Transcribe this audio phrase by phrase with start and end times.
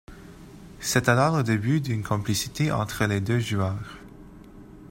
[0.79, 3.99] C'est alors le début d'une complicité entre les deux joueurs.